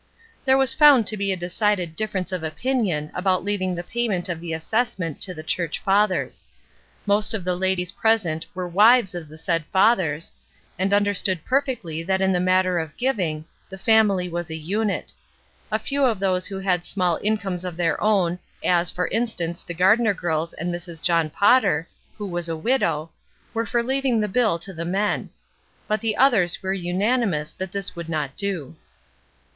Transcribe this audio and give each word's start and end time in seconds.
There 0.45 0.57
was 0.57 0.73
found 0.73 1.05
to 1.05 1.15
be 1.15 1.31
a 1.31 1.37
decided 1.37 1.95
difference 1.95 2.31
of 2.31 2.41
opinion 2.41 3.11
about 3.13 3.43
leaving 3.43 3.75
the 3.75 3.83
payment 3.83 4.29
of 4.29 4.41
the 4.41 4.51
assess 4.51 4.97
ment 4.97 5.21
to 5.21 5.33
the 5.35 5.43
church 5.43 5.77
fathers. 5.79 6.43
Most 7.05 7.35
of 7.35 7.43
the 7.45 7.55
ladies 7.55 7.91
present 7.91 8.47
were 8.55 8.67
wives 8.67 9.13
of 9.13 9.27
the 9.29 9.37
said 9.37 9.63
fathers, 9.71 10.31
and 10.79 10.91
under 10.91 11.13
stood 11.13 11.45
perfectly 11.45 12.01
that 12.01 12.19
in 12.19 12.31
the 12.31 12.39
matter 12.39 12.79
of 12.79 12.97
giving, 12.97 13.45
the 13.69 13.77
family 13.77 14.27
was 14.27 14.49
a 14.49 14.55
unit. 14.55 15.13
A 15.71 15.77
few 15.77 16.03
of 16.03 16.19
those 16.19 16.47
who 16.47 16.57
had 16.57 16.83
small 16.83 17.19
incomes 17.21 17.63
of 17.63 17.77
their 17.77 18.01
own, 18.01 18.39
as, 18.63 18.89
for 18.89 19.07
instance, 19.09 19.61
the 19.61 19.75
Gardner 19.75 20.15
girls 20.15 20.53
and 20.53 20.73
Mrs. 20.73 21.03
John 21.03 21.29
Potter, 21.29 21.87
who 22.17 22.25
was 22.25 22.49
a 22.49 22.57
widow, 22.57 23.11
were 23.53 23.67
for 23.67 23.83
leaving 23.83 24.19
the 24.19 24.27
bill 24.27 24.57
to 24.57 24.73
the 24.73 24.83
men; 24.83 25.29
but 25.87 26.01
the 26.01 26.17
others 26.17 26.63
were 26.63 26.73
unanimous 26.73 27.51
that 27.51 27.71
this 27.71 27.95
would 27.95 28.09
not 28.09 28.35
do. 28.35 28.75